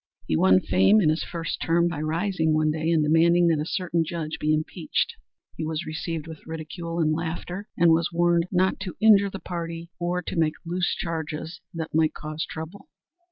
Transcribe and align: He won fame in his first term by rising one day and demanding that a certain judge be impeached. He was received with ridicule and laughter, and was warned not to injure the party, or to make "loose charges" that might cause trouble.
He 0.25 0.35
won 0.35 0.61
fame 0.61 0.99
in 0.99 1.09
his 1.09 1.23
first 1.23 1.61
term 1.61 1.87
by 1.87 2.01
rising 2.01 2.55
one 2.55 2.71
day 2.71 2.89
and 2.89 3.03
demanding 3.03 3.45
that 3.49 3.59
a 3.59 3.67
certain 3.67 4.03
judge 4.03 4.39
be 4.39 4.51
impeached. 4.51 5.13
He 5.57 5.63
was 5.63 5.85
received 5.85 6.25
with 6.25 6.47
ridicule 6.47 6.99
and 6.99 7.13
laughter, 7.13 7.67
and 7.77 7.91
was 7.91 8.11
warned 8.11 8.47
not 8.51 8.79
to 8.79 8.97
injure 8.99 9.29
the 9.29 9.37
party, 9.37 9.91
or 9.99 10.23
to 10.23 10.35
make 10.35 10.55
"loose 10.65 10.95
charges" 10.95 11.61
that 11.75 11.93
might 11.93 12.15
cause 12.15 12.47
trouble. 12.49 12.89